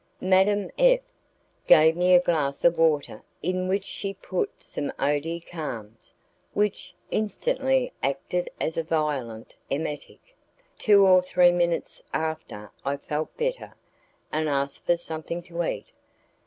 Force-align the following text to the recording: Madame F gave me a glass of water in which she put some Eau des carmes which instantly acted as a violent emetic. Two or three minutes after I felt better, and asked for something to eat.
Madame 0.19 0.71
F 0.79 0.99
gave 1.67 1.95
me 1.95 2.15
a 2.15 2.19
glass 2.19 2.63
of 2.65 2.75
water 2.79 3.21
in 3.43 3.67
which 3.67 3.85
she 3.85 4.15
put 4.15 4.49
some 4.59 4.91
Eau 4.97 5.19
des 5.19 5.39
carmes 5.41 6.11
which 6.55 6.95
instantly 7.11 7.93
acted 8.01 8.49
as 8.59 8.77
a 8.77 8.83
violent 8.83 9.53
emetic. 9.69 10.35
Two 10.79 11.05
or 11.05 11.21
three 11.21 11.51
minutes 11.51 12.01
after 12.15 12.71
I 12.83 12.97
felt 12.97 13.37
better, 13.37 13.75
and 14.31 14.49
asked 14.49 14.87
for 14.87 14.97
something 14.97 15.43
to 15.43 15.63
eat. 15.63 15.91